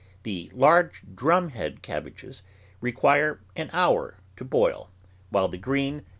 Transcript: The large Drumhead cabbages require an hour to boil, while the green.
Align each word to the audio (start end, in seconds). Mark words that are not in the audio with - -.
The 0.23 0.49
large 0.55 1.03
Drumhead 1.13 1.83
cabbages 1.83 2.41
require 2.79 3.39
an 3.55 3.69
hour 3.71 4.17
to 4.37 4.43
boil, 4.43 4.89
while 5.29 5.47
the 5.47 5.59
green. 5.59 6.07